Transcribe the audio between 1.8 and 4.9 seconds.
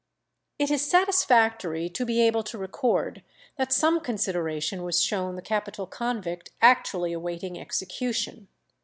to be able to record that some consideration